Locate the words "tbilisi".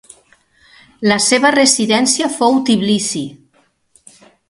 2.71-3.25